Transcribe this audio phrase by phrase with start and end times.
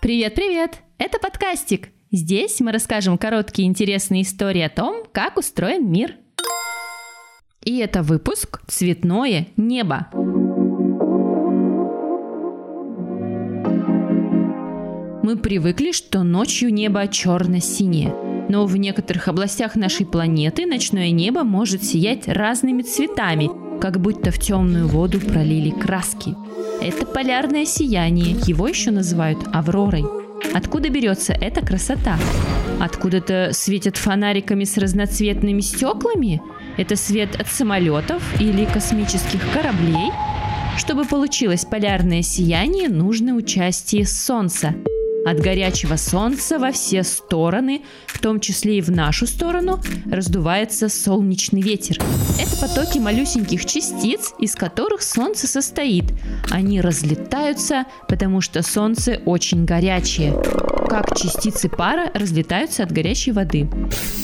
[0.00, 0.78] Привет-привет!
[0.98, 1.88] Это подкастик.
[2.12, 6.14] Здесь мы расскажем короткие интересные истории о том, как устроен мир.
[7.64, 10.06] И это выпуск «Цветное небо».
[15.24, 18.14] Мы привыкли, что ночью небо черно-синее.
[18.48, 23.50] Но в некоторых областях нашей планеты ночное небо может сиять разными цветами,
[23.80, 26.34] как будто в темную воду пролили краски.
[26.80, 30.04] Это полярное сияние, его еще называют авророй.
[30.54, 32.18] Откуда берется эта красота?
[32.80, 36.40] Откуда-то светят фонариками с разноцветными стеклами?
[36.76, 40.12] Это свет от самолетов или космических кораблей?
[40.76, 44.74] Чтобы получилось полярное сияние, нужно участие Солнца–
[45.24, 51.60] от горячего солнца во все стороны, в том числе и в нашу сторону, раздувается солнечный
[51.60, 51.98] ветер.
[52.40, 56.04] Это потоки малюсеньких частиц, из которых солнце состоит.
[56.50, 60.34] Они разлетаются, потому что солнце очень горячее
[60.88, 63.68] как частицы пара разлетаются от горячей воды.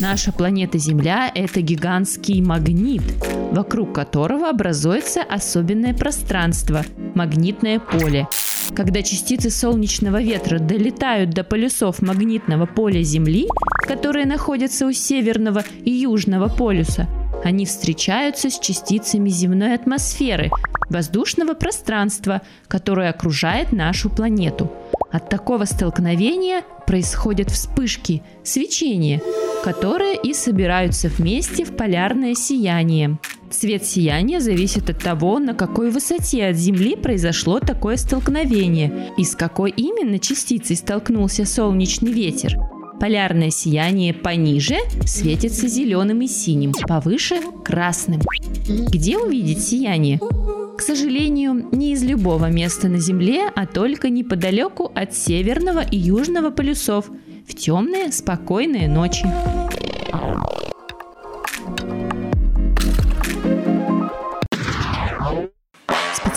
[0.00, 3.02] Наша планета Земля– это гигантский магнит,
[3.50, 6.84] вокруг которого образуется особенное пространство–
[7.14, 8.28] магнитное поле.
[8.74, 13.46] Когда частицы солнечного ветра долетают до полюсов магнитного поля Земли,
[13.86, 17.06] которые находятся у северного и южного полюса,
[17.44, 20.50] они встречаются с частицами земной атмосферы,
[20.88, 24.72] воздушного пространства, которое окружает нашу планету.
[25.10, 29.20] От такого столкновения происходят вспышки, свечения,
[29.62, 33.18] которые и собираются вместе в полярное сияние.
[33.52, 39.36] Цвет сияния зависит от того, на какой высоте от Земли произошло такое столкновение и с
[39.36, 42.56] какой именно частицей столкнулся солнечный ветер.
[42.98, 48.20] Полярное сияние пониже светится зеленым и синим, повыше– красным.
[48.66, 50.18] Где увидеть сияние?
[50.18, 56.50] К сожалению, не из любого места на Земле, а только неподалеку от северного и южного
[56.50, 57.10] полюсов,
[57.46, 59.26] в темные спокойные ночи.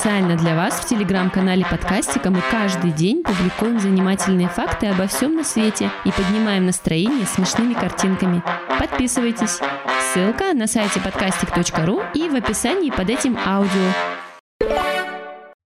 [0.06, 5.44] Специально для вас в телеграм-канале подкастика мы каждый день публикуем занимательные факты обо всем на
[5.44, 8.44] свете и поднимаем настроение смешными картинками.
[8.78, 9.60] Подписывайтесь.
[10.14, 13.94] Ссылка на сайте подкастик.ру и в описании под этим аудио.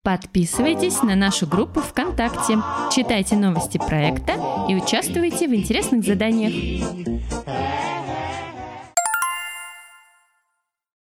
[0.04, 2.60] Подписывайтесь на нашу группу ВКонтакте,
[2.96, 4.34] читайте новости проекта
[4.70, 6.54] и участвуйте в интересных заданиях.